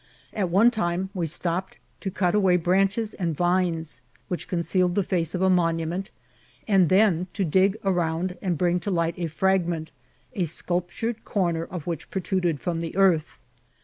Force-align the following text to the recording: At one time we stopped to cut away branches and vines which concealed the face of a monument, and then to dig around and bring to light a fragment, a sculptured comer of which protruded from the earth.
At 0.33 0.49
one 0.49 0.71
time 0.71 1.11
we 1.13 1.27
stopped 1.27 1.77
to 1.99 2.09
cut 2.09 2.33
away 2.33 2.57
branches 2.57 3.13
and 3.13 3.37
vines 3.37 4.01
which 4.29 4.47
concealed 4.47 4.95
the 4.95 5.03
face 5.03 5.35
of 5.35 5.43
a 5.43 5.49
monument, 5.51 6.09
and 6.67 6.89
then 6.89 7.27
to 7.33 7.45
dig 7.45 7.77
around 7.85 8.35
and 8.41 8.57
bring 8.57 8.79
to 8.79 8.89
light 8.89 9.13
a 9.19 9.27
fragment, 9.27 9.91
a 10.33 10.45
sculptured 10.45 11.23
comer 11.23 11.65
of 11.65 11.85
which 11.85 12.09
protruded 12.09 12.59
from 12.59 12.81
the 12.81 12.97
earth. 12.97 13.37